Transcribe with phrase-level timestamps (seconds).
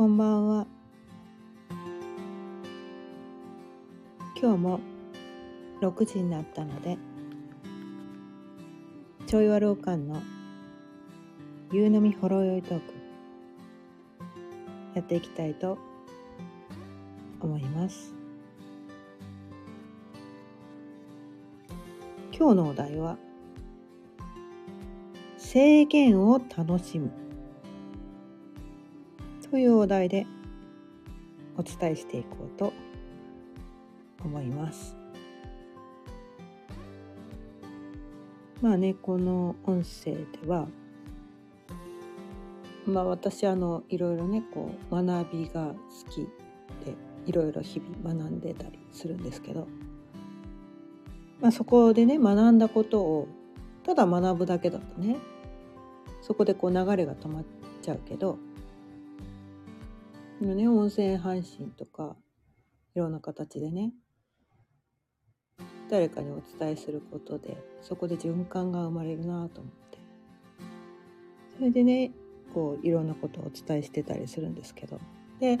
[0.00, 0.66] こんばんは。
[4.34, 4.80] 今日も
[5.82, 6.96] 6時になったので、
[9.26, 10.22] ちょいわろうかんの
[11.70, 12.94] 夕飲みほろ酔いトーク、
[14.94, 15.76] やっていきたいと
[17.42, 18.14] 思います。
[22.32, 23.18] 今日のお題は、
[25.36, 27.29] 制限を楽しむ
[29.50, 30.26] というお題で
[31.56, 32.72] お伝えしていこうと
[34.24, 34.96] 思います。
[38.62, 40.68] まあねこの音声では
[42.86, 46.20] まあ私あのいろいろねこう学びが好き
[46.84, 46.94] で
[47.26, 49.66] いろいろ日々学んでたりするんですけど、
[51.40, 53.28] まあ、そこでね学んだことを
[53.82, 55.16] ただ学ぶだけだとね
[56.20, 57.44] そこでこう流れが止まっ
[57.82, 58.38] ちゃうけど
[60.44, 62.16] のね音声配信とか
[62.94, 63.92] いろんな形でね
[65.90, 69.98] 誰かにお伝えすることでそこで循環が生まれるなと思って。
[71.56, 72.12] それでね
[72.54, 74.98] こういろんなことをお伝えしてたりするんですけど。
[75.40, 75.58] で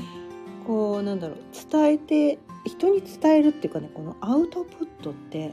[0.66, 1.38] こうなんだろう
[1.70, 5.52] 伝えて人に伝えるっていうかねこのアウトプットって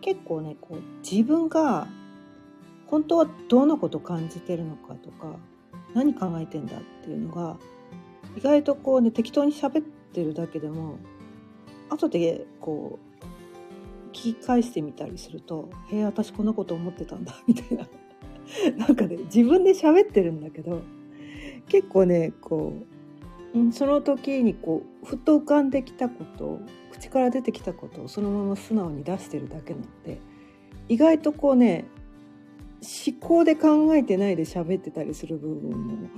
[0.00, 1.86] 結構ねこう自分が
[2.86, 5.36] 本当はどんなこと感じてるのかとか
[5.94, 7.56] 何考えてんだっていうのが
[8.36, 9.82] 意外とこうね適当に喋っ
[10.12, 10.98] てるだけでも
[11.88, 13.24] 後でこう
[14.10, 17.86] 聞き返してみたりすると「へえ私こんなこと思ってたんだ」 みたいな。
[18.76, 20.82] なんかね自分で喋ってるんだけど
[21.66, 22.74] 結構ねこ
[23.54, 26.60] うその時にこうふっと浮かんできたこと
[26.92, 30.20] 口から出てきたことをそのまま素直に出してるだけなので
[30.88, 31.86] 意外とこうね
[32.82, 36.08] 思考で考えてないで喋ってたりする部分も、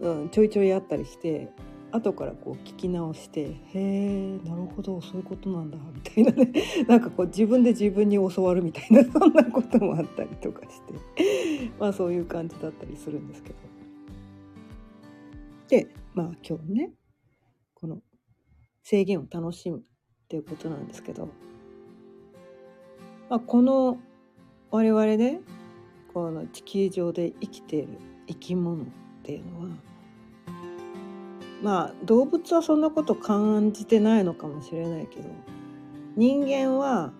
[0.00, 1.48] うん、ちょいちょいあったりして
[1.92, 6.52] 後からこう聞き直して「へえなるほどそういうことなんだ」みたいなね。
[6.86, 11.70] なんかこう自分で自分に教わるみたいな そんなこともあったりとかして。
[11.78, 13.56] まあそういう感じだったりするんですけど。
[15.68, 16.92] でまあ今日ね
[17.74, 18.02] この
[18.82, 19.82] 制限を楽しむっ
[20.28, 21.28] ていうことなんですけど、
[23.28, 23.98] まあ、この
[24.70, 25.40] 我々ね
[26.12, 28.86] この地球上で生きている生き物っ
[29.22, 29.89] ていうのは
[31.62, 35.28] まあ動物はそんなこと感じてないのかもしれないけど
[36.16, 37.12] 人間は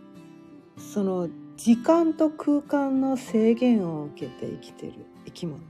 [0.78, 4.92] その時間と空間の制限を受けて生きてる
[5.26, 5.60] 生き物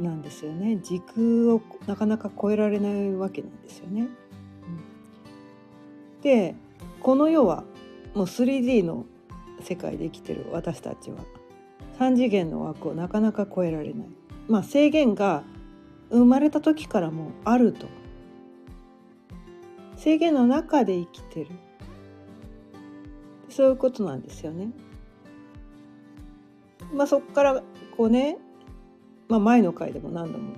[0.00, 0.78] なんですよね。
[0.82, 4.08] 時空をなかなか超えられないわけなんですよね。
[6.22, 6.56] で
[7.00, 7.64] この世は
[8.14, 9.06] もう 3D の
[9.60, 11.18] 世界で生きてる私たちは
[11.98, 14.08] 3次元の枠をなかなか超えられない、
[14.48, 15.44] まあ、制限が
[16.10, 17.86] 生まれた時からもあると
[19.96, 21.50] 制限の中で生きてる
[23.48, 24.70] そういうことなんですよね。
[26.92, 27.62] まあそこから
[27.96, 28.36] こうね、
[29.28, 30.54] まあ、前の回でも何度も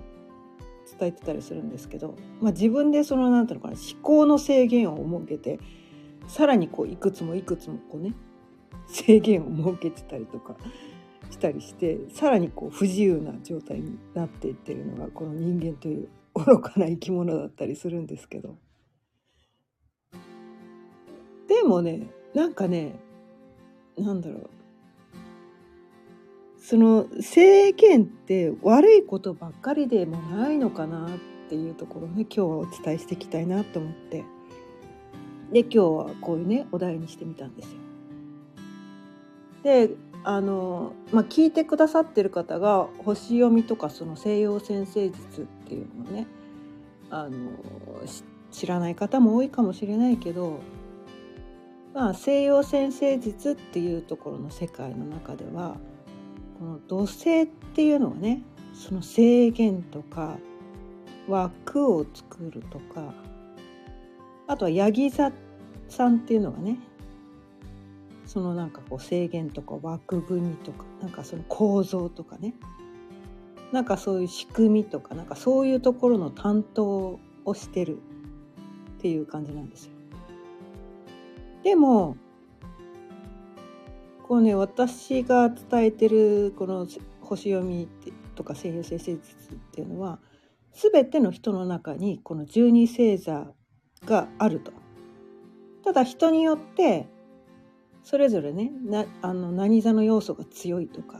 [0.98, 5.60] 伝えてたりするんですけど、まあ、自分でその何ていうのかな思考の制限を設けて
[6.26, 8.14] さらにこういくつもいくつもこうね
[8.86, 10.56] 制限を設けてたりとか
[11.30, 18.56] したりしてさらにこう不自由な状態になっていってるのがこの人間という愚かな生き物だったりするんですけど。
[21.48, 22.94] でもねなんかね
[23.96, 24.50] なんだろう。
[26.58, 31.10] その制限って悪いことばっかりでもないのかなっ
[31.48, 34.24] ていうところをね今日はお伝えしていきたいなと思って。
[35.52, 37.72] で今日はこういうねお題にしてみたんですよ。
[39.62, 39.90] で
[40.26, 46.26] あの、まあ、聞いてくださってる方が星読みとかその西洋先生術っていうのをね
[47.10, 47.36] あの
[48.50, 50.58] 知らない方も多いかもしれないけど、
[51.94, 55.76] まあ、西洋先生術っていうところの世界の中では
[56.58, 58.42] この土星っていうのはね
[58.74, 60.38] その制限とか
[61.28, 63.14] 枠を作るとか
[64.48, 65.30] あとはヤギ座
[65.88, 66.78] さんっていうのがね
[68.26, 72.54] そのなんかこう制限とか枠組みとかなんかその構造とかね
[73.72, 77.98] なんかそういう仕組みとかなんかそういうところの担当をしてる
[78.98, 79.92] っていう感じなんですよ。
[81.62, 82.16] でも
[84.22, 86.86] こうね私が伝えてるこの
[87.20, 87.88] 星読み
[88.34, 90.18] とか西洋先生術っていうのは
[90.72, 93.48] 全ての人の中にこの十二星座
[94.04, 94.72] があると。
[95.84, 97.06] ただ人によって
[98.06, 101.18] それぞれねなあの何座の要素が強いとか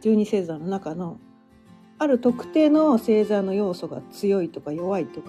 [0.00, 1.18] 十二星座の中の
[1.98, 5.28] ある特定の星座の要素が強いとか弱いとか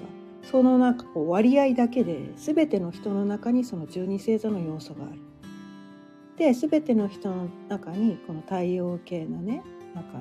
[0.49, 5.19] そのなんかこう割合だけで全ての人の中にその12星座の要素がある。
[6.37, 9.61] で全ての人の中にこの太陽系のね
[9.93, 10.19] 中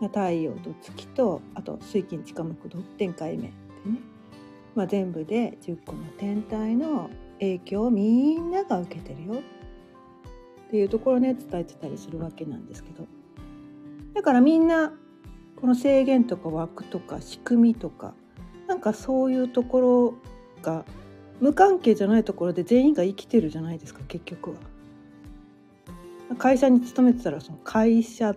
[0.00, 3.52] の太陽と月とあと水金地下木土天海面でね、
[4.74, 7.10] まあ、全部で10個の天体の
[7.40, 9.42] 影響をみんなが受けてるよ
[10.72, 13.06] っていうところね伝えてたりするわけなんですけど
[14.14, 14.90] だからみんな
[15.60, 18.14] この制限とか枠とか仕組みとか
[18.68, 20.14] なんかそういうところ
[20.62, 20.86] が
[21.40, 24.56] 無関係じゃないところで全員が生きてるじゃないですか結局は。
[26.38, 28.36] 会社に勤めてたらその会社っ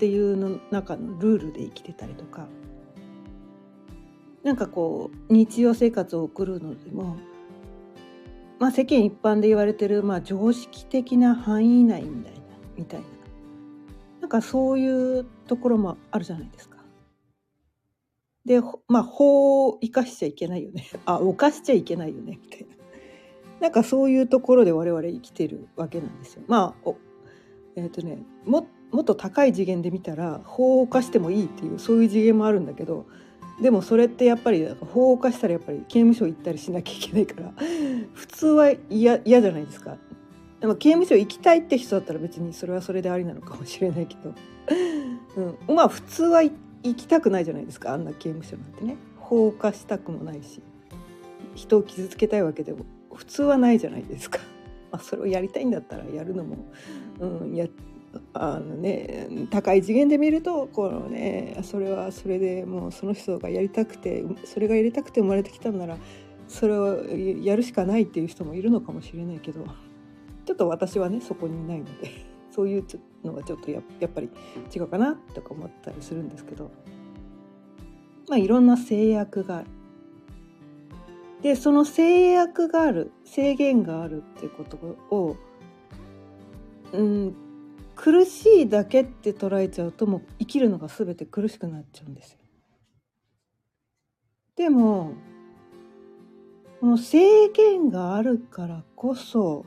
[0.00, 2.48] ていうの中のルールで生きてたりとか
[4.42, 7.16] なんかこう日常生活を送るのでも、
[8.58, 12.40] まあ、世間一般で言われてる、まあ、常識的な範囲内みたいな
[12.76, 13.06] みたいな
[14.22, 16.76] なんかそういうところもあるじゃないですか。
[18.44, 22.66] でまあ法を生かしちゃいけないよね あ犯しちゃいけないよねみたいな。
[23.60, 26.42] なんかそういうところで我々生きてるわけなんですよ。
[26.46, 26.90] まあ
[27.76, 33.06] えっ、ー、とねももっと高い次元で見たら法を犯してもいいっていうそういう次元もあるんだけど
[33.60, 37.52] でもそれってやっぱり法を犯したらやっぱり刑務所行ったりしなきゃいけないから
[38.12, 39.96] 普通は嫌じゃないですか。
[40.60, 44.34] でも刑務所行きたいって人だったら別にそれはそれでありなのかもしれないけど、
[45.68, 47.92] うん、まあ普通は行きたくないじゃないですか。
[47.92, 48.96] あんな刑務所なんてね。
[49.18, 50.60] 放火したくもないし。
[51.54, 52.84] 人を傷つけたいわけでも。
[53.12, 54.38] 普通はないじゃないですか。
[54.92, 56.56] まあ、それをやりたいんだったらやるのも、
[57.20, 57.66] うん、や
[58.32, 65.96] あのね高い次元で見るとこのねそれはそれでもうその人がやりたくてそれがやりたくて生まれてきたんなら
[66.48, 67.04] それを
[67.42, 69.64] やるしかないっていう人もいるのかもしれないけど
[70.44, 72.10] ちょっと私はねそこにいないので
[72.50, 72.84] そういう
[73.24, 74.30] のがちょっとややっぱり
[74.74, 76.70] 違うかなとか思ったりするんですけど
[78.28, 79.66] まあいろんな制約がある。
[81.42, 84.76] でその制約がある制限があるっていうこと
[85.14, 85.36] を、
[86.92, 87.34] うん、
[87.96, 92.38] 苦しいだけって捉えちゃうともう生きるのが全て苦しくなっちゃうんですよ。
[94.54, 95.14] でも
[96.80, 99.64] この制限があるからこそ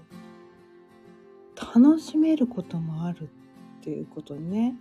[1.74, 3.28] 楽しめることもあるっ
[3.82, 4.76] ていうことにね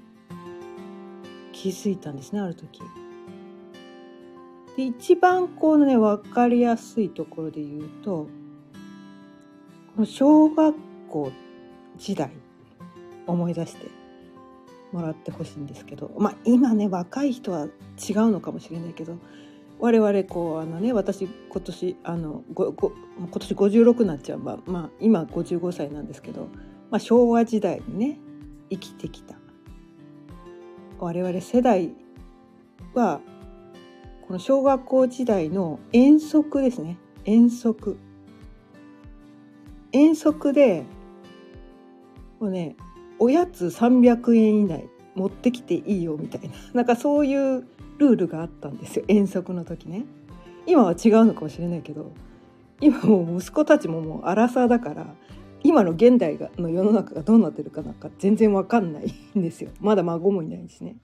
[1.52, 2.80] 気づいたんですねある時。
[4.76, 8.28] で一番こうね分かりやすいところで言うと
[9.96, 10.76] この小学
[11.08, 11.32] 校
[11.96, 12.30] 時代
[13.32, 13.86] 思い出して
[14.92, 17.66] もらってほしいんですけどまあ今ね若い人は
[18.08, 19.18] 違うのかもしれないけど
[19.78, 26.48] 我々こうあのね私今年あのごご今年56になっちゃう、まあ、まあ今55歳なんですけど、
[26.90, 28.18] まあ、昭和時代にね
[28.70, 29.36] 生きてきた。
[30.98, 31.92] 我々世代
[32.92, 33.20] は
[34.26, 36.98] この小学校時代の遠足ですね。
[37.24, 37.98] 遠足。
[39.92, 40.84] 遠足で
[42.40, 42.76] もうね
[43.18, 46.54] おやつ300円以内持ってきていいよみたいな。
[46.74, 47.66] なんかそういう
[47.98, 49.04] ルールがあったんですよ。
[49.08, 50.04] 遠足の時ね。
[50.66, 52.12] 今は違うのかもしれないけど。
[52.80, 55.14] 今もう息子たちももう荒さだから
[55.64, 59.70] 今の現代がの世の中がどうなってるかなんか全然わかんないんですよ。
[59.80, 60.96] まだ孫もいないしね。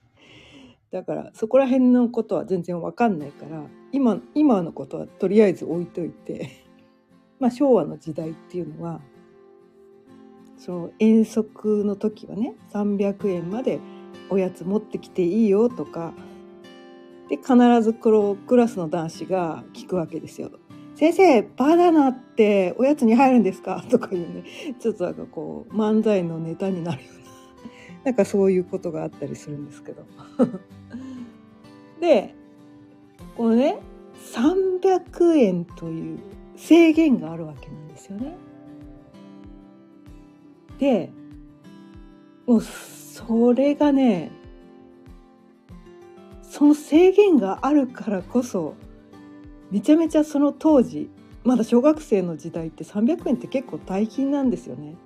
[0.92, 6.50] だからそこら辺のことは全然わかんないから今今のことはとりあえず置いといて。
[7.40, 9.00] まあ昭和の時代っていうのは
[10.64, 13.80] その遠足の時はね300円まで
[14.30, 16.14] おやつ持ってきていいよとか
[17.28, 20.50] で必ずこのクラスの男子が聞くわけですよ。
[20.94, 23.85] 先生バナナっておやつに入るんですか？
[23.90, 24.44] とかいうね
[24.80, 30.04] ちょっとなんかこう漫才のネタになるような なんかそういうことがあったりするんですけど
[32.00, 32.35] で
[33.37, 33.80] このね
[34.35, 36.18] 300円という
[36.56, 38.35] 制限があるわけなんですよね。
[40.84, 41.10] で
[42.46, 44.30] もうそれがね
[46.42, 48.74] その制限があるからこそ
[49.70, 51.08] めちゃめちゃその当時
[51.42, 54.96] まだ小学生の時代って300円って結構大金なんですよね。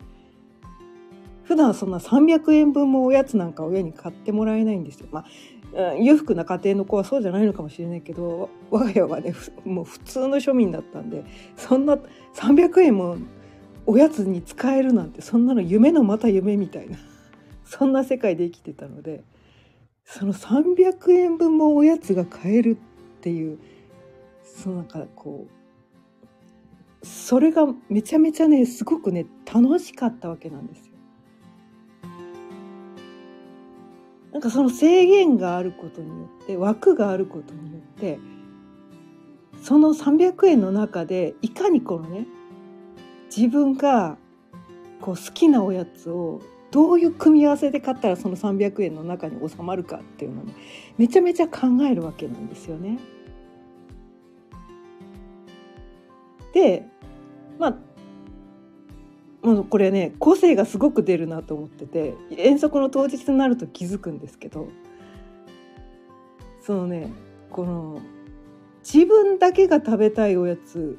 [1.45, 5.07] 普段そんな300円分もおやつなんか親に買ってもらえないんですよ。
[5.13, 5.25] ま
[5.77, 9.33] あ裕福な家庭の子はそうじゃないのかもしれないけど我が家はね
[9.65, 11.25] もう普通の庶民だったんで
[11.57, 11.99] そんな
[12.35, 13.17] 300円も
[13.89, 16.99] おやつに使えるなんてそんなの夢のまた夢みたいな
[17.65, 19.25] そんな世界で生きてたので
[20.05, 22.77] その300円分もおやつが買えるっ
[23.23, 23.59] ていう
[24.43, 25.47] そのなんかこ
[27.03, 30.93] うそれがめちゃめちゃねすごくね楽しかったわけなんですよ。
[34.33, 38.19] なんかその制限があることによって枠があることによって
[39.63, 42.27] その300円の中でいかにこのね
[43.35, 44.17] 自分が
[45.01, 50.45] こう好きなおやつをどういう組み合わせで買ったらその300円の中に収まるかっていうのを、
[50.99, 52.99] めちゃめちゃ考えるわけなんですよね。
[56.53, 56.87] で
[57.59, 57.77] まあ
[59.47, 64.69] もうこれね個性がすごく出るなと思ってて遠足の当日になると気づくんですけど
[66.61, 67.13] そのね
[67.51, 68.01] この
[68.83, 70.99] 自分だけが食べたいおやつ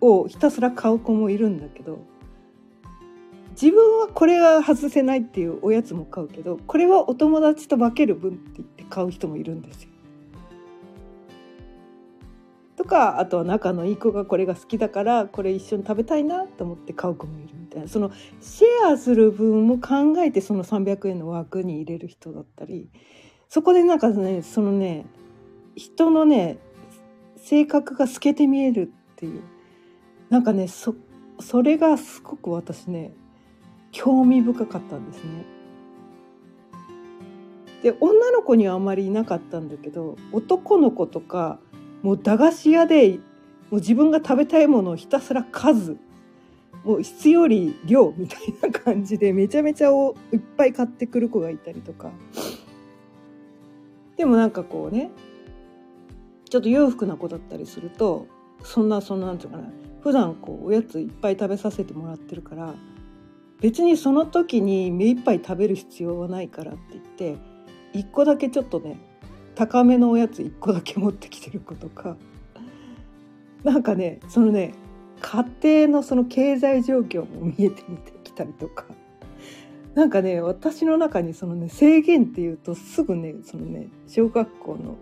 [0.00, 1.98] をひたすら買う子もいるんだけど
[3.60, 9.90] 自分はこれは外せないっていうおやつも買うけどこれはお友達と分ける分って言って買う人もいるんですよ。
[12.76, 22.88] とかあとは仲のいい子がこれが好きだからこれ一緒に食べたいなと思って買う子もいるみたいなそのシェアする分も考えてその300円の枠に入れる人だったり
[23.50, 25.04] そこでなんかねそのね
[25.76, 26.56] 人のね
[27.36, 29.42] 性格が透けて見えるっていう
[30.30, 30.94] なんかねそ
[31.40, 33.12] それがすごく私ね
[33.92, 35.44] 興味深かったんですね。
[37.82, 41.58] で女の子にはあまりいなかったんだけど男の子とか
[42.02, 43.18] もう駄菓子屋で
[43.70, 45.96] もう自分が食べたいものをひたすら数
[46.84, 52.10] もう質より量みたいな感じでめちゃめちゃおいっぱい買ってくる子がいたりとか
[54.16, 55.10] でもなんかこうね
[56.48, 58.26] ちょっと裕福な子だったりすると
[58.62, 62.74] そんなそんなんていうかな普段こうおやついっぱい食べさせてもらってるから
[63.60, 67.36] 別にその時に目いっぱい食べる必要はないからって言って
[67.94, 68.98] 1個だけちょっとね
[69.54, 72.16] 高めのおやつ1個だけ持ってきてる子とか
[73.62, 74.74] なんかねそのね
[75.20, 75.46] 家
[75.86, 78.86] 庭のその経済状況も見えてみてきたりとか
[79.94, 84.96] なんかね私の中にそのね制限っていうとすぐねそのね小学校の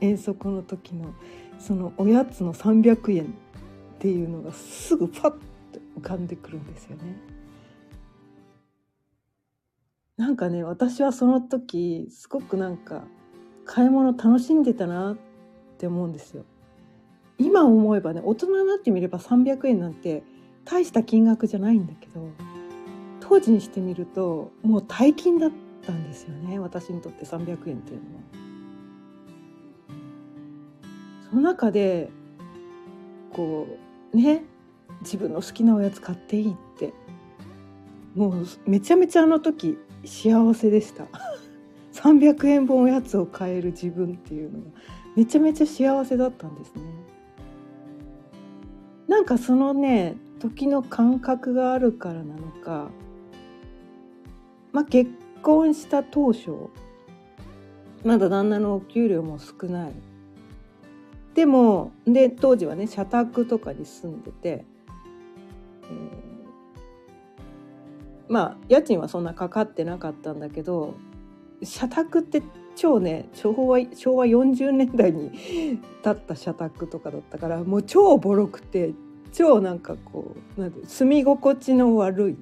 [0.00, 1.12] 遠足の時の
[1.58, 3.34] そのおやつの300円
[4.02, 5.38] っていうのがすぐパッと
[5.96, 7.04] 浮かんでくるんですよね。
[10.16, 13.04] なんかね私はその時すごくなんか
[13.64, 15.16] 買い物楽しんでたなっ
[15.78, 16.44] て思うんですよ。
[17.38, 20.24] 今思えばね大人になってみれば300円なんて
[20.64, 22.28] 大した金額じゃないんだけど
[23.20, 25.50] 当時にしてみるともう大金だっ
[25.86, 28.22] たんですよね私にとって300円っていうのは。
[31.30, 32.10] その中で
[33.32, 34.44] こうね
[35.00, 36.92] 自分の好きなおやつ買っていいって。
[38.14, 41.06] もうめちゃめちゃあの時幸せでした。
[41.94, 44.64] 300円分おやつを買える自分っていうのが
[45.16, 46.82] めちゃめちゃ幸せだったんですね。
[49.08, 52.90] なんかそのね時の感覚があるからなのか
[54.72, 55.10] まあ結
[55.42, 56.50] 婚した当初
[58.04, 59.92] まだ旦那のお給料も少ない。
[61.34, 64.64] でもで当時はね社宅とかに住んでて、
[65.84, 66.32] えー
[68.32, 70.94] まあ家賃はそんなかかってなかったんだけど
[71.62, 72.42] 社宅って
[72.74, 75.30] 超ね昭和昭和40年代に
[76.02, 78.94] 建った社宅とかだったからもう超ボロくて
[79.32, 82.36] 超なんかこうなんて住み心地の悪い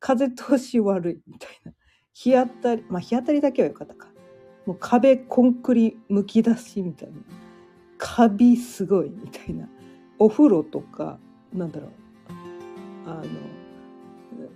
[0.00, 1.72] 風通し悪いみたいな。
[2.12, 4.08] 日当たりまあ日当たりだけはよかったか。
[4.66, 7.14] もう壁コンクリむき出しみたいな。
[7.98, 9.68] カビすごいみたいな。
[10.18, 11.18] お風呂とか
[11.52, 11.90] なんだろう。
[13.06, 13.22] あ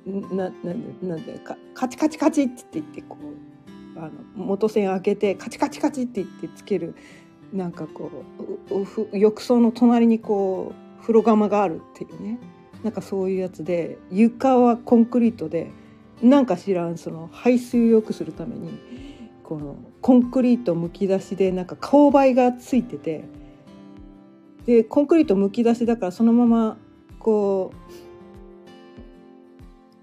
[0.07, 3.17] のななんなんでかカチカチカチって言ってこ
[3.97, 6.95] うあの元栓開けてカチカチカチって言ってつける
[7.53, 8.11] なんかこ
[9.13, 12.39] う浴槽の隣にこう風呂釜があるっていうね。
[12.83, 15.71] なんかそういうやつで床はコンクリートで
[16.23, 18.79] なんか知らんその排水を良くするために
[19.43, 23.25] このコンクリートむき出しでなんか勾配がついてて。
[24.67, 26.77] でコンクリートむき出しだからそのまま
[27.19, 27.73] こ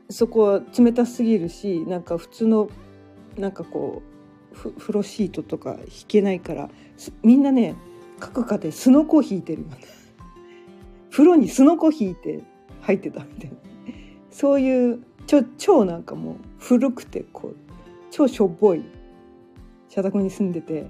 [0.10, 2.70] うそこは冷たすぎるしなんか普通の
[3.38, 4.01] なんかこ
[4.66, 6.70] う風呂シートとか引けないから
[7.22, 7.75] みんなね
[8.20, 9.77] 各家庭すのこ引いてるよね。
[11.12, 12.42] 風呂にすのこ引いて
[12.82, 13.58] 入ってたみたいな。
[14.32, 17.56] そういう超超なんかもう古くてこう
[18.10, 18.84] 超しょっぽい
[19.98, 20.86] 社宅に住んでて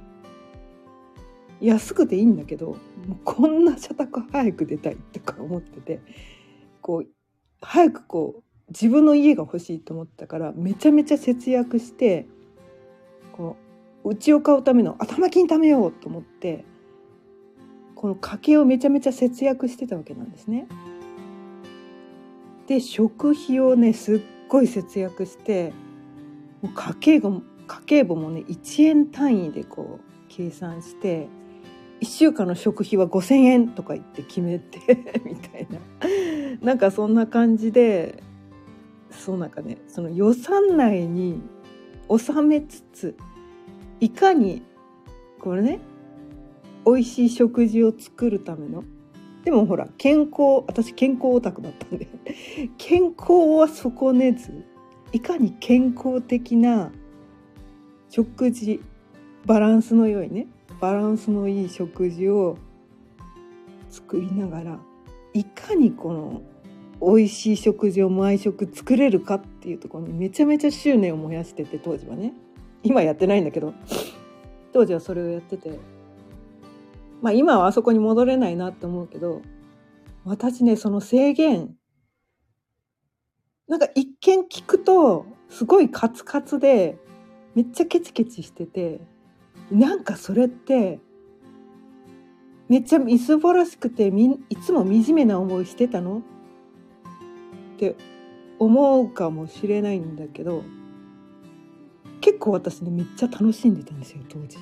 [1.62, 2.78] 安くていいんだけどもう
[3.24, 6.02] こんな社宅早く出たいとか思ってて
[6.82, 7.08] こう
[7.62, 12.28] 早くこう自分の家が欲しいと思ったからめちゃめちゃ節約して
[13.32, 13.56] こ
[14.04, 16.66] う家を買うための頭金貯めようと思って
[17.96, 20.68] この家計をめちゃめちゃ節約してたわけなんですね。
[22.68, 25.72] で食費をねすっごい節約して
[26.62, 31.28] もう家計簿家計簿もね1円単位でこう計算して
[32.02, 34.80] 1週間の食費は5,000円とか言って決めて
[35.26, 35.80] みたいな。
[36.62, 38.24] なんかそんな感じで
[39.12, 41.42] そうなんかねその予算内に
[42.10, 43.18] 収めつつ
[44.00, 44.64] いかに
[45.40, 45.80] これね
[46.86, 48.84] 美味しい食事を作るための
[49.44, 52.08] でもほら健康私健康オタクだったんで
[52.78, 54.66] 健康は損ねず
[55.12, 56.92] いかに健康的な
[58.10, 58.82] 食事
[59.46, 60.48] バランスの良いね
[60.80, 62.58] バランスのいい食事を
[63.90, 64.80] 作りながら
[65.34, 66.42] いかにこの
[67.02, 72.34] 美味しい食事を毎食作れるかっていうところにめちゃめちゃ執念を燃やしてて当時はね。
[72.84, 73.74] 今やってないんだけど。
[74.74, 75.80] 当時はそれをやってて。
[77.22, 79.42] まあ今はあそこに戻れないなって思うけど
[80.24, 81.76] 私ねその制限
[83.68, 87.00] なんか一見聞くとすごいカツカツで
[87.58, 89.02] めっちゃケチケチしてて
[89.72, 91.00] なんかそれって
[92.70, 96.20] めっちゃみすぼらしくてみいつも惨めな思いしてたの？
[96.20, 97.96] って
[98.60, 100.64] 思うかもしれないんだけど
[102.22, 104.60] 結構私ねめっちゃ楽しんでたんですよ当時。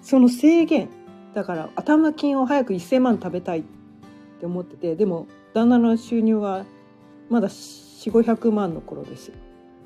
[0.00, 0.88] その制限
[1.34, 3.64] だから頭金を早く1,000万食べたいっ
[4.40, 6.64] て思っててでも旦那の収入は
[7.28, 9.30] まだ4500万の頃です。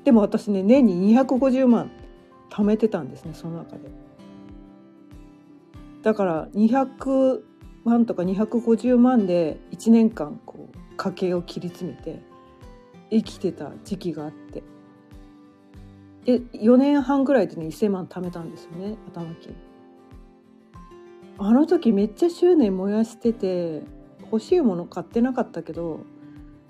[0.07, 1.91] でも私ね年に250万
[2.49, 3.91] 貯めてたんですねその中で。
[6.01, 7.41] だから200
[7.83, 12.21] 万とか250万で1年間こう家計を切り詰めて
[13.09, 14.63] 生きてた時期があって
[16.23, 19.57] で4年半ぐらいでね1,000万貯めたんですよね頭金。
[21.37, 23.83] あの時めっちゃ執念燃やしてて
[24.21, 25.99] 欲しいもの買ってなかったけど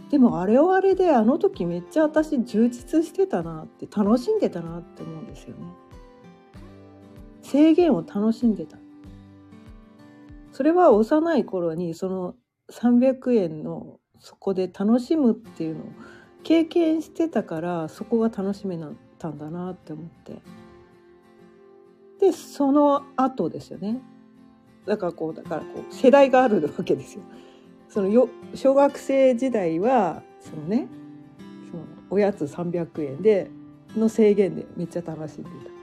[0.09, 5.63] でもあれはあれであの時めっちゃ私充実してたなって楽しんでたなって思うんですよね。
[7.41, 8.77] 制限を楽しんでた。
[10.51, 12.35] それは幼い頃にその
[12.71, 15.87] 300円のそこで楽しむっていうのを
[16.43, 18.79] 経験してたからそこが楽しめ
[19.19, 20.41] たんだなって思って
[22.19, 24.01] でその後ですよね
[24.85, 27.23] だからこうだからこう世代があるわけですよ。
[27.89, 30.87] そのよ小学生時代はそのね
[31.71, 33.49] そのおやつ300円で
[33.95, 35.77] の制限でめっちゃ楽しんでた。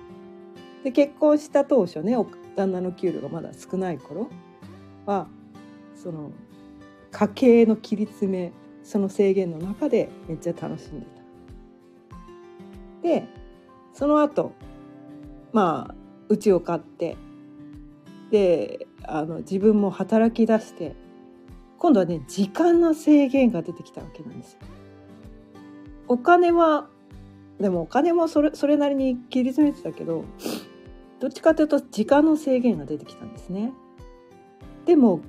[0.85, 2.15] で結婚した当初ね
[2.57, 4.29] 旦那の給料がまだ少ない頃
[5.07, 5.27] は
[5.95, 6.31] その
[7.11, 11.23] 家計の切り詰めその制限の中でめっちゃ楽しんでた。
[13.03, 13.29] で
[13.93, 14.53] その後
[15.53, 15.95] まあ
[16.29, 17.17] 家を買って
[18.31, 20.97] であの自分も働き出して
[21.79, 24.59] 今度はね時間の制限が出てきたわけなんですよ。
[26.09, 26.89] お金は
[27.61, 30.25] でもお金もそれそれなりに切り詰めてたけど
[31.21, 33.73] どっちかというと時間の制限が出てきたんですね。
[34.85, 35.21] でも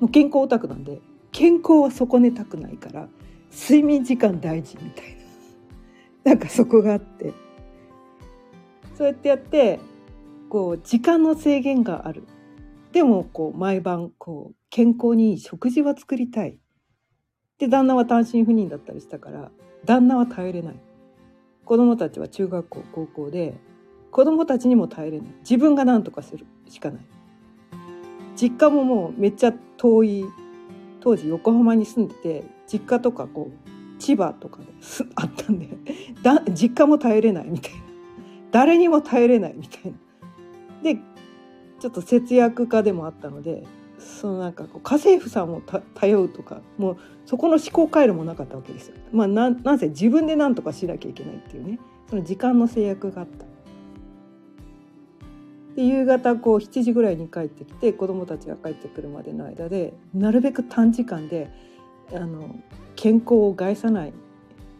[0.00, 1.00] もう健康オタクなんで
[1.32, 3.08] 健康は損ねたくないから
[3.52, 5.16] 睡眠時間大事みたい
[6.24, 7.32] な なんかそこがあって
[8.94, 9.80] そうやってやって
[10.48, 12.24] こう時間の制限がある
[12.92, 16.58] でもこう毎晩こう健康にいい食事は作りたい。
[17.56, 19.50] で旦那は単身赴任だったりしたから
[19.86, 20.74] 旦那は耐えれない。
[21.64, 23.54] 子供たちは中学校高校で
[24.10, 27.00] 子供たちにも耐えれない自分が何とかするしかない
[28.38, 30.26] 実家ももうめっちゃ遠い
[31.00, 34.66] 当時横浜に住んでて実家とかこう千葉とかで
[35.16, 35.70] あったんで
[36.22, 37.78] だ実家も耐えれないみたいな
[38.50, 39.98] 誰にも耐えれないみたいな
[40.82, 41.00] で
[41.80, 43.64] ちょっと節約家でもあったので
[44.06, 45.60] そのなんかこう家政婦さんを
[45.94, 48.94] 頼うとかもうそこの思考回路もなかったわけですよ。
[49.12, 53.44] まあ、ななぜ自分で何とかしなきゃいけないっていうねその時間の制約があった。
[55.74, 61.50] で夕方こう7時ぐらいに帰ってきて子どもたちが帰ってくるまでの間でなるべく短時間で
[62.14, 62.56] あの
[62.94, 64.14] 健康を害さない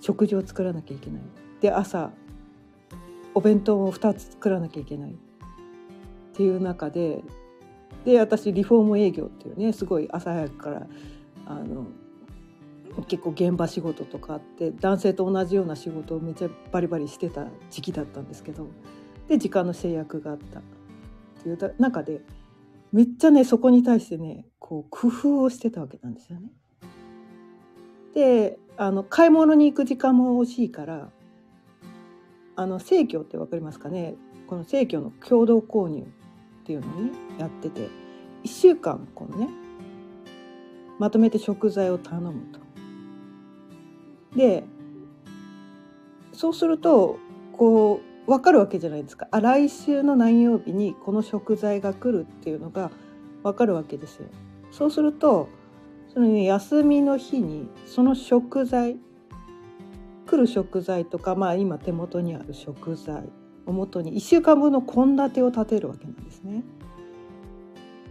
[0.00, 1.22] 食事を作らなきゃいけない。
[1.60, 2.12] で朝
[3.34, 5.10] お弁当を2つ作らなきゃいけない。
[5.10, 5.14] っ
[6.36, 7.24] ていう中で
[8.06, 10.86] で私リフォーム営業っていうねすごい朝早くから
[11.44, 11.86] あの
[13.08, 18.68] 結構現場仕事とかあって男性と同じような仕事をめっちゃバリバリしてた時期だったんですけど
[19.28, 20.62] で時間の制約があったっ
[21.42, 22.22] ていう中で
[22.92, 26.52] めっちゃねそこに対してねこう工夫をしてたわけなんですよね。
[28.14, 31.10] であの買い物に行く時間も欲しいから
[32.54, 34.14] あの生協って分かりますかね？
[34.46, 36.06] この生協の共同購入
[36.66, 37.88] っていうのをねやってて
[38.42, 39.48] 1週間このね
[40.98, 42.58] まとめて食材を頼むと。
[44.36, 44.64] で
[46.32, 47.18] そうすると
[47.52, 52.90] こう分かるわけじゃないですかあ来週の何曜日にこの食材が来るっていうのが
[53.44, 54.26] 分かるわけですよ。
[54.72, 55.48] そうすると
[56.12, 58.96] その、ね、休みの日にその食材
[60.26, 63.30] 来る食材とかまあ今手元にある食材
[63.66, 66.62] をもとに1週間分の献立を立てるわけなんですね。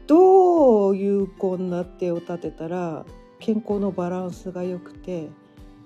[0.08, 3.06] どういう献立を立てたら
[3.40, 5.30] 健康のバランスが良くて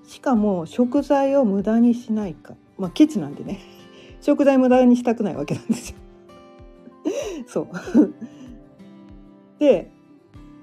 [0.06, 3.60] しかも食材を無駄にしないかまあケチなんでね
[4.20, 5.98] 食材無駄にしたくないわけなんですよ。
[7.48, 7.68] そう
[9.58, 9.92] で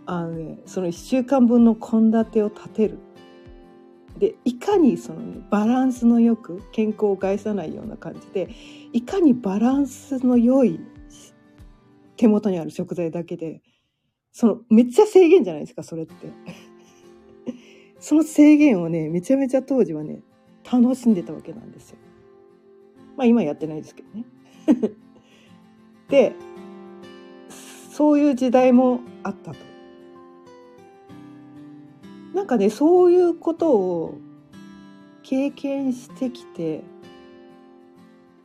[0.05, 2.99] あのねその1週間分の献立を立てる
[4.19, 8.49] でいかにその、バランスのよく健康を害さないような感じで
[8.93, 10.81] いかにバランスの良い
[12.17, 13.61] 手元にある食材だけで
[14.33, 16.15] そのめっちゃ制限じゃないですかそれって。
[18.01, 20.23] その制限をねめちゃめちゃ当時はね
[20.71, 21.99] 楽しんでたわけなんですよ。
[23.17, 24.25] まあ今やってないですけどね。
[26.09, 26.35] で
[27.91, 29.66] そういう時代もあったと。
[32.37, 34.19] なんかねそういうことを
[35.23, 36.85] 経験してきて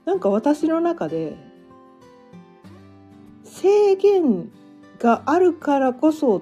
[0.05, 1.35] なんか私の中で
[3.43, 4.49] 制限
[4.97, 6.41] があるからこそ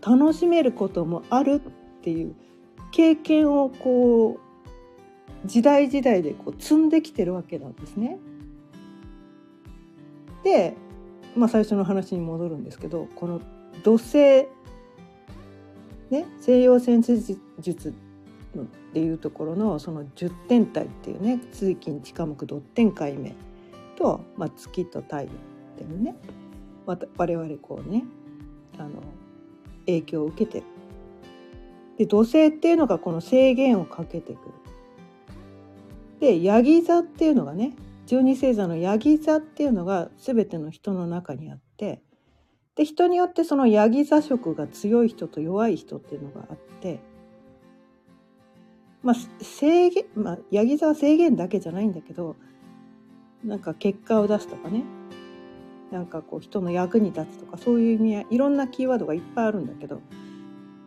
[0.00, 2.34] 楽しめることもあるっていう
[2.90, 4.40] 経験をこ
[5.44, 8.18] う時代時代でこう積んできてるわけなんですね。
[10.42, 10.74] で、
[11.36, 13.42] まあ、最初の話に戻るんですけどこの
[13.82, 14.48] 土星
[16.10, 17.92] ね、西洋戦術術っ
[18.92, 23.32] ていうところのその10天体っていうね通勤地下木ドッテン解明
[23.96, 25.28] と、まあ、月と太陽っ
[25.76, 26.16] ていうね
[26.86, 28.04] ま我々こうね
[28.78, 29.02] あの
[29.86, 30.66] 影響を受けてる。
[31.98, 34.38] で土星っていうのがこの制限をかけてくる。
[36.20, 37.74] でヤギ座っていうのがね
[38.06, 42.02] 十二星座のヤギ座っていうのが全ての人の中にあって
[42.76, 47.00] で人によってそのヤギ座色が強い人と弱い人っていうのがあって
[49.02, 52.36] まあ制限まあヤギ座は制限だけじゃないんだけど
[53.42, 54.84] なんか結果を出すとかね。
[55.90, 60.00] なんかこう人の役に立つとかそういう意味合いいろんなキーワードがいっぱいあるんだけど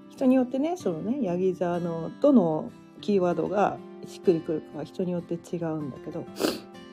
[0.09, 6.25] 人によってねそのねヤギ座のどのキーワードがしっくりくるかは人によって違うんだけど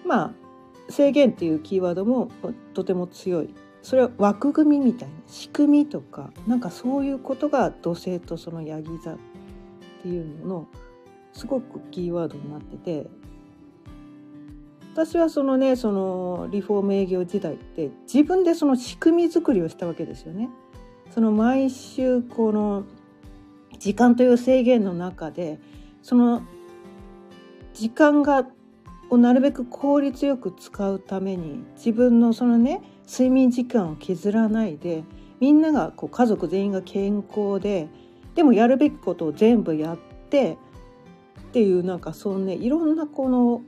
[0.06, 0.32] まあ
[0.88, 2.30] 制限っていうキーワードも
[2.74, 3.52] とても強い。
[3.87, 9.16] それは枠組みみたいな仕組みとかなんかそういうことが土星とそのヤギ座っ
[10.03, 10.66] ていうのの
[11.33, 13.07] すごくキーワードになってて
[14.92, 20.49] 私はそのねそのリフォーム営業時代って自分でその仕組み作りをしたわけですよね。
[21.14, 22.83] その毎週この
[23.79, 25.61] 時間という制限の中で
[26.03, 26.42] その
[27.72, 28.49] 時間が
[29.11, 35.04] をなるべく効率よく使うために自分のそのね睡眠時間を削らないで
[35.40, 37.88] みんながこう家族全員が健康で
[38.34, 39.98] でもやるべきことを全部やっ
[40.30, 40.58] て
[41.48, 43.62] っていうなんかそうねいろんなこの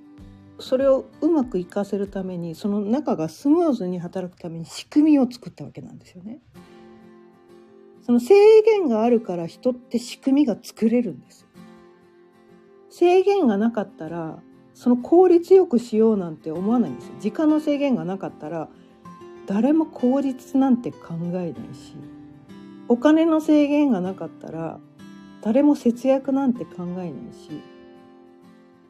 [0.61, 6.41] それをうまくいかせるためにその中がスムーズに働くために仕組みを作ったわけなんですよね。
[8.03, 11.47] その制限があるから人って仕組みが作れるんです。
[12.91, 14.43] 制限がなかったら
[14.75, 17.15] その効率よくしようなんて思わないんですよ。
[17.21, 18.69] 時間の制限がなかったら
[19.49, 21.97] 誰も効率なんて考えないし
[22.87, 24.79] お金の制限がなかったら
[25.41, 27.63] 誰も節約なんて考えないし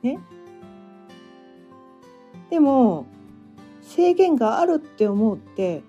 [0.03, 0.19] ね？
[2.51, 3.07] でも
[3.83, 5.83] 制限があるって思って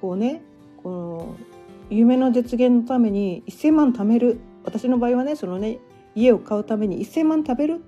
[0.00, 0.42] こうね
[0.82, 1.36] この
[1.90, 4.38] 夢の実現のために1,000万貯める。
[4.64, 5.78] 私の場合はねそのね
[6.14, 7.82] 家を買うために1,000万食べる。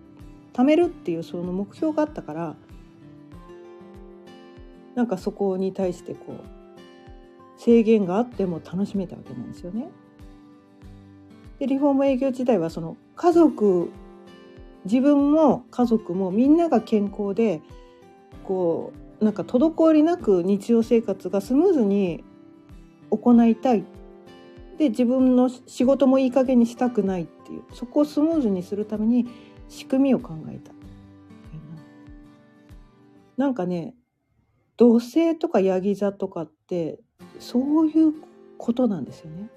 [0.53, 2.57] 貯めるっていうその目標があったから
[4.97, 9.89] なんかそこに対してこう制限があっても楽しめたわけなんですよね。
[11.59, 13.91] でリフォーム営業時代はその家族
[14.85, 17.61] 自分も家族もみんなが健康で
[18.45, 22.25] こうなんか滞りなく日常生活がスムーズに
[23.11, 23.85] 行いたい
[24.79, 29.27] で自分の仕事もいい加減にしたくないっていうそこをスムーズにするために
[29.69, 30.73] 仕組みを考えた。
[33.37, 33.95] なんかね
[34.77, 36.99] 土星とかヤギ座とかって
[37.39, 38.15] そういう
[38.59, 39.49] ことなんですよね。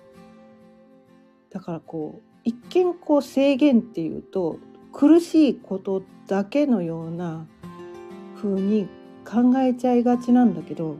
[1.49, 4.60] だからこう一見こう制限っていうと
[4.93, 7.47] 苦しいことだけのような
[8.36, 8.88] 風に
[9.25, 10.97] 考えちゃいがちなんだけど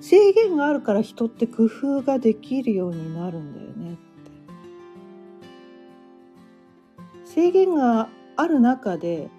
[0.00, 4.00] 制限があるから人って工夫ができるようになるんだよねって。
[7.24, 9.30] 制限がある中で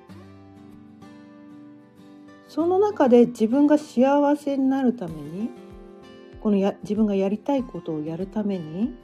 [2.55, 5.49] その中で自分が幸せになるために
[6.39, 8.95] このや自分がやりたいことをやるために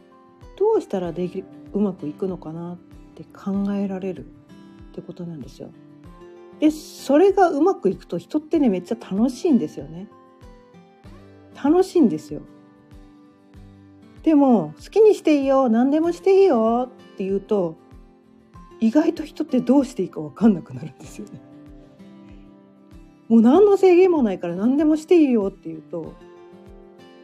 [0.57, 2.77] どうしたらできうまくいくのかなっ
[3.13, 4.27] て考えられるっ
[4.93, 5.69] てことなんですよ。
[6.61, 10.07] でそれがうまくいくと人ってねめっちゃ楽しいんですよね。
[11.61, 12.43] 楽しいんですよ。
[14.23, 17.75] でも好きにしていいよ何でもしていいよって言うと
[18.79, 21.50] 意外と人ってどうしていいか分かんなくなるんですよね。
[23.31, 26.13] もう何の制限もないから何でもしていいよって言うと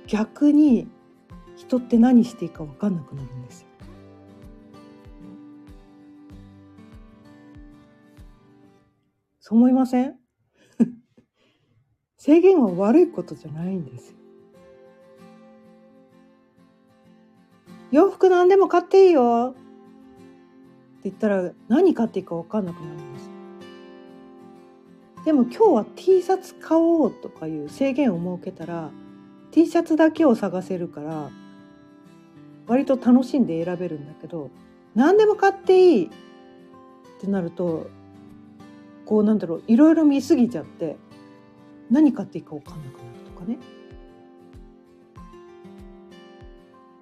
[0.08, 0.88] 逆に
[1.58, 3.67] 人って何していいか分かんなくなるんですよ。
[9.41, 10.15] そう思いません？
[12.15, 14.17] 制限は悪いことじゃないんですよ。
[17.91, 23.30] 洋服何でも買っていいよって言ったら何買っていいか分かんなくなるんです
[25.27, 28.91] でも今日は T シャツ買おうとかいう制限を設けたら
[29.51, 31.31] T シャツだけを探せるから
[32.65, 34.51] 割と楽しんで選べるんだけど
[34.95, 36.09] 何でも買っていいっ
[37.19, 37.89] てなると
[39.05, 40.95] こうなんだろういろいろ見すぎちゃって
[41.91, 43.57] 何買っていいか分かんなくなるとかね。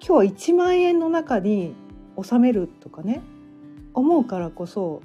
[0.00, 1.76] 日は1万円の中に
[2.20, 3.22] 収めるとかね。
[3.94, 5.00] 思うからこそ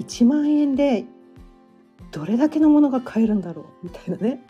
[0.00, 1.04] 1万円で
[2.10, 4.42] どれだけのものが買えるんだろうみたいなね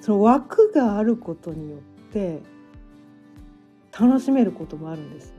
[0.00, 1.80] その枠があることによっ
[2.12, 2.40] て
[3.98, 5.34] 楽しめることもあるんです。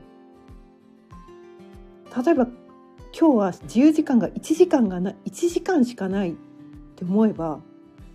[2.24, 2.46] 例えば
[3.18, 6.34] 今日は自由時間が1時間がな1時間しかないっ
[6.96, 7.60] て思えば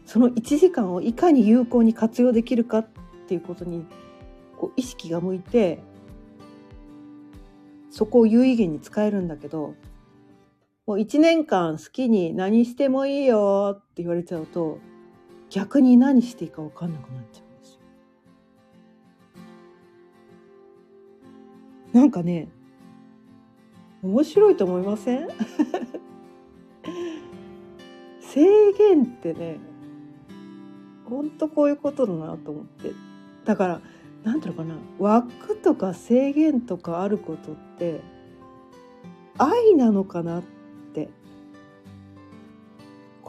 [0.05, 2.87] その1時間をいかに有効に活用できるかっ
[3.27, 3.85] ていうことに
[4.57, 5.79] こう意識が向いて
[7.91, 9.73] そこを有意義に使えるんだけど
[10.87, 14.79] もう1年間好きに何してもいいよって言われちゃうと
[15.49, 17.79] 逆に何していいか分かんなくなっちゃうんですよ。
[21.91, 22.47] なんかね
[24.01, 25.27] 面白いと思いません？
[28.21, 29.57] 制限ってね
[31.09, 32.93] ほんとこういうことだなと思って
[33.43, 33.81] だから
[34.23, 37.99] 何ていうのかな枠とか制限とかあることって
[39.37, 40.56] 愛なのかなって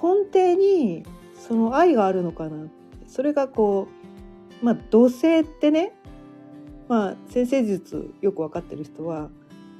[0.00, 2.68] 根底にその愛があるのかな
[3.06, 3.88] それがこ
[4.62, 5.92] うまあ同性ってね
[6.88, 9.30] まあ先生術よく分かってる人は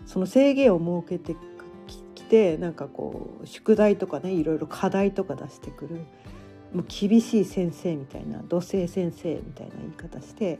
[0.06, 1.36] その制限を設けて
[2.14, 5.96] きてなんかこう宿題とかねいろいろ課題とか出してくる
[6.74, 10.58] もう厳しい先生みたいな土星先生みたいな言い方して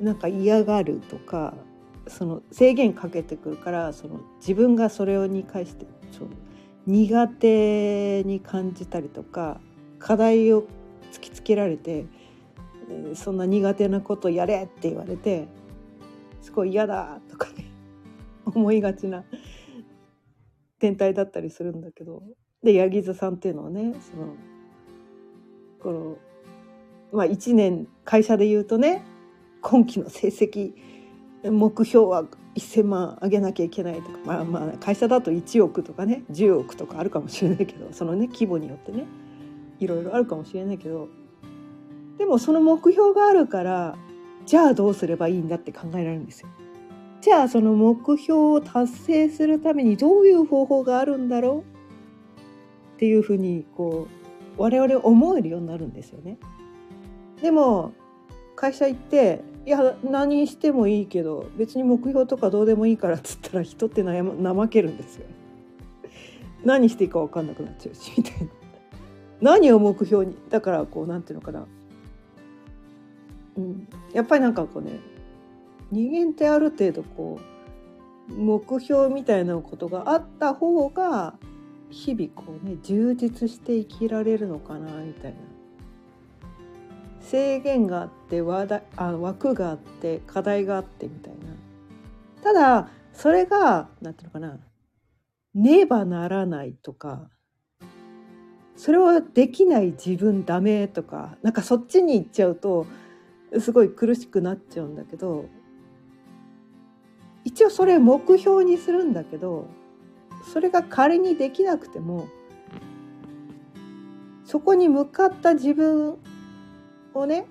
[0.00, 1.54] なんか嫌がるとか
[2.06, 6.26] その制限かけてくるからその自分がそれに対してちょ
[6.90, 9.60] 苦手に感じたりとか
[10.00, 10.64] 課題を
[11.12, 12.06] 突きつけられて
[13.14, 15.46] そんな苦手なことやれって言われて
[16.42, 17.66] すごい嫌だとかね
[18.44, 19.24] 思いがちな
[20.80, 22.24] 天体だったりするんだけど
[22.64, 24.34] で八木津さんっていうのはねその
[25.78, 26.18] この
[27.12, 29.04] まあ1年会社で言うとね
[29.60, 30.74] 今期の成績
[31.44, 32.24] 目標は
[32.54, 39.06] 1,000万上げなきゃいけないとかまあまあ会社だと1億とかね10億とかあるかもしれないけど そのね規模によってね
[39.78, 41.08] いろいろあるかもしれないけど
[42.18, 43.96] でもその目標があるから
[44.44, 46.48] じゃあどうすればいいんだって考えられるんですよ。
[47.20, 52.96] じゃあその目標を達成するためにどういう方法があるんだろう？
[52.96, 54.08] っていうふうにこ
[54.58, 56.38] う我々思えるようになるんですよね。
[57.42, 57.92] でも
[58.56, 65.26] 会社行っていや何してもいいけど別に目標とかどうでもいいからっつったら人って悩ま怠けるんですよ。
[66.64, 68.48] 何していいか分かんなくなっちゃうしみたいな。
[69.40, 71.68] 何を目標にだからこうなんていうのかな、
[73.58, 74.98] うん、やっぱりなんかこうね
[75.92, 77.38] 人間ってある程度こ
[78.28, 81.36] う目標みたいなことがあった方が
[81.90, 85.38] 日々こうね充実して生きられるのかなみたいな
[87.20, 91.38] 制限があって話題あ枠があって課題があってみたいな。
[92.42, 94.58] ただそれが何ていうのかな。
[95.54, 97.28] ねばならないとか
[98.76, 102.86] それはできない自分ダメとかなんかそっちに行っちゃうと
[103.58, 105.46] すごい苦しくなっちゃうんだけど
[107.44, 109.66] 一応それ目標にするんだけど
[110.52, 112.28] それが仮にできなくても
[114.44, 116.18] そこに向かった自分
[117.14, 117.46] をね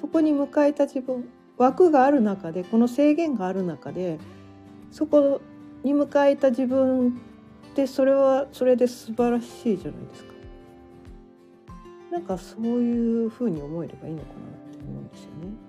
[0.00, 4.18] そこに迎えた自分枠がある中でこの制限がある中で
[4.90, 5.40] そこ
[5.82, 7.20] に迎えた自分
[7.70, 10.28] ってそれはそれで素晴らしいじゃないですか。
[12.10, 15.68] なんかそういうふうに思えればいいのかなって思うんですよね。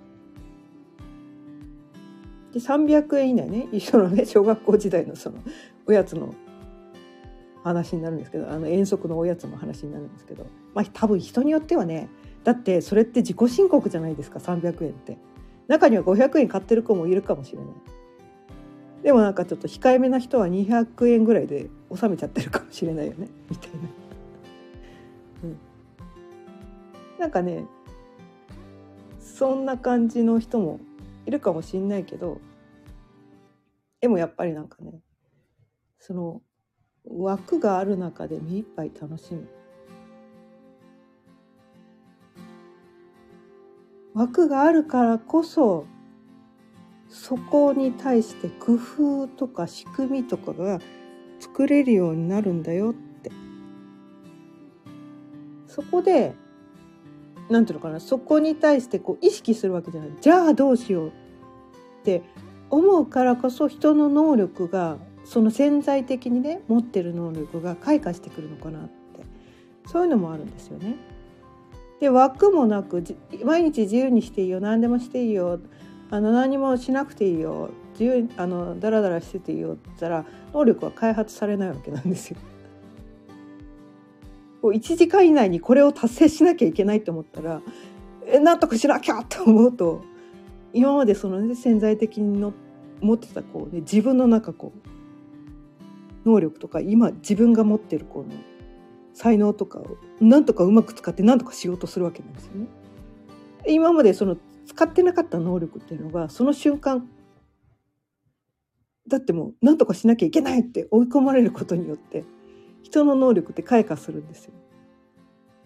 [2.53, 5.37] で300円以内ね一緒のね小学校時代のその
[5.85, 6.33] おやつの
[7.63, 12.09] 話になるんですけどあの遠足のおやつの話になるんですけどまあ多分人によってはね
[12.49, 15.19] だってそれって自己申告じゃないですか300円って。
[15.67, 17.67] 中には500円買ってる子もいるかもしれない。
[19.03, 23.77] でもなんかちょっと控えめな人は200円ぐらいで収めちゃってるかもしれないよね みたいな、
[25.43, 25.57] うん、
[27.19, 27.65] なんかね
[29.19, 30.79] そんな感じの人も
[31.27, 32.41] いるかもしんないけど
[34.01, 35.01] でもやっぱりなんかね
[35.99, 36.41] その
[37.05, 39.47] 枠がある中で目いっぱい楽しむ。
[44.13, 45.85] 枠があるからこそ
[47.07, 50.79] そこに対して工夫とか仕組みとかが
[51.39, 53.31] 作れるようになるんだよって。
[55.67, 56.35] そこで
[57.49, 60.09] なんていうのかなそこに対してこう意識するわけじゃない。
[60.21, 61.11] じゃあどうしようっ
[62.03, 62.21] て
[62.69, 68.89] 思うからこそ人の能力がその潜在的にね持ってる能力が開花してくるのかなって。
[69.87, 70.95] そういうのもあるんですよね。
[71.99, 73.03] で枠もなく
[73.43, 75.59] 毎日自由にしていいよ何でもしていいよ
[76.11, 82.37] あの何もしなくていいよ自由あのダラダラしてていいよって言ったら能力は開発されないわけなんですよ。
[84.61, 87.61] こう1時間以内にこれを達成しなきゃいけないと思ったら
[88.25, 90.01] えなんとかしなきゃと思うと
[90.73, 92.53] 今までその、ね、潜在的にの
[93.01, 94.73] 持ってたこう、ね、自分の中こ
[96.25, 98.25] う能力とか今自分が持ってるこの
[99.19, 102.67] 才能とかをなんとかうまく使ってなんとかしようとするわけなんですよね。
[103.67, 107.05] 今までその使ってなかった能力っていうのがその瞬間
[109.09, 112.23] だってもう何とかしなきゃいけないって追い込まれることによって
[112.81, 114.53] 人の能力って開花するんですよ。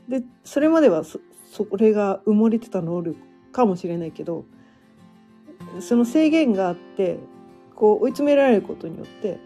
[0.10, 1.20] でそれまではそ
[1.78, 3.20] れが埋もれてた能力
[3.52, 4.46] かもしれないけど
[5.80, 7.20] その制限があって
[7.76, 9.38] こう追い詰められることによって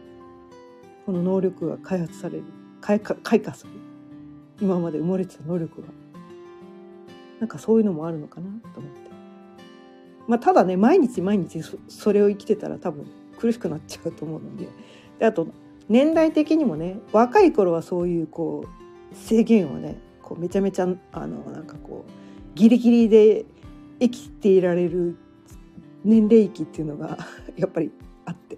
[1.06, 2.46] この能力が開発される
[2.80, 3.77] 開花開花する
[4.62, 5.88] 今まで埋もれてた能力が
[7.40, 9.08] なんかそういうのもあるのかなと思って。
[10.28, 13.06] まあ、ただね毎日毎日それを生きてたら多分
[13.40, 14.68] 苦しくなっちゃうと思うので。
[15.20, 15.48] であと
[15.90, 22.12] 年代的にもね若い頃はそういうこう制限をねこうめちゃめちゃあのなんかこう
[22.56, 23.46] ギリギリで
[24.00, 25.18] 生きていられる
[26.04, 27.18] 年齢域っていうのが
[27.56, 27.92] やっぱり
[28.26, 28.58] あって。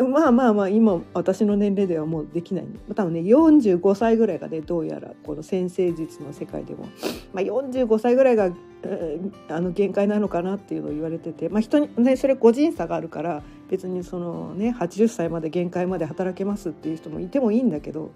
[0.00, 2.66] まあまあまあ今私の年齢ではもうできない。
[2.94, 6.88] 多分ね45歳ぐらいがねどうやらこの先生術の世界でも、
[7.34, 8.46] まあ、45歳ぐらいが、
[8.84, 18.12] えー、あの限界なのかなっていうのを言われてて、まあ、人に、ね、それ個人差があるから別にそのね80歳まで限界まで働けますっていう人もいてもいいんだけど。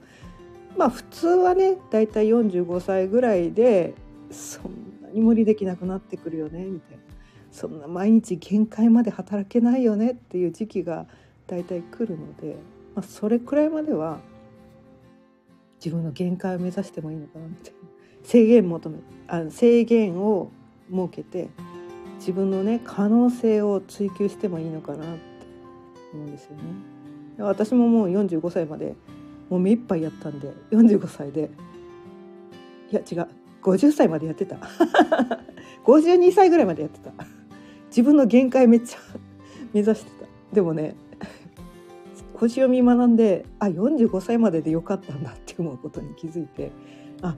[0.76, 3.94] まあ普通はねだいたい45歳ぐらいで
[4.30, 7.02] そんなに無理できなくなってくるよねみたいな。
[7.50, 11.06] そんな毎日限界まで働けないよねっていう時期が
[11.46, 12.56] 大体来るので、
[12.94, 14.18] まあ、それくらいまでは
[15.84, 17.88] 自分の限界を目指してもいいのかなみたいな
[18.24, 20.50] 制限求めあの制限を
[20.90, 21.48] 設けて
[22.18, 25.46] 自分のね可能性を追求してもいいのかなって
[26.12, 26.62] 思うんですよね。
[27.38, 28.94] 私ももう45歳まで
[29.50, 31.50] もう目いっぱいやったんで45歳で。
[32.90, 33.28] いや違う。
[33.62, 34.56] 50歳までやってた。
[35.84, 37.12] 52歳ぐらいまでやってた。
[37.88, 38.98] 自分の限界めっちゃ
[39.72, 40.26] 目指してた。
[40.52, 40.94] でもね
[42.36, 46.72] 星読み学んであ45歳まででよかったんだって思うことに気づいて
[47.22, 47.36] あ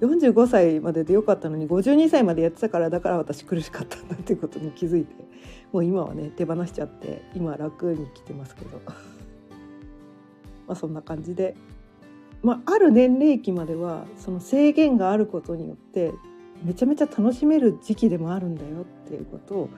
[0.00, 5.14] 45歳まででよかったのに52歳までやってたからだから私苦しかったんだっていうことに気づいて
[5.72, 8.80] もう今はね手放しちゃって今楽に来てますけど
[10.68, 11.56] まあそんな感じで、
[12.42, 16.12] まあ、ある年齢期まではその制限があることによって
[16.62, 19.70] めちゃめちゃ楽しめる時期でもあるんだよっていうことを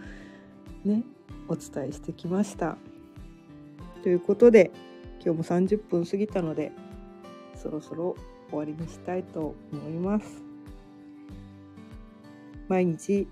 [0.84, 1.04] ね
[1.48, 2.76] お伝えしてきました。
[4.02, 4.70] ということで
[5.24, 6.72] 今日も30分過ぎたので
[7.54, 8.16] そろそろ
[8.50, 10.42] 終わりにしたいと思います。
[12.68, 13.26] 毎日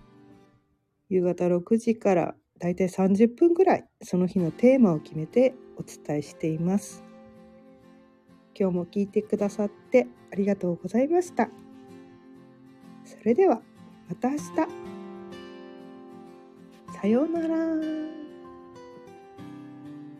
[1.08, 7.04] 夕方6時からだいたい30分ぐらいその日のテーマを決めてお伝えしています。
[8.58, 11.48] 今日も聞いてくださってありがとうございました。
[13.04, 13.60] それでは
[14.08, 14.42] また明日。
[17.00, 18.25] さようなら。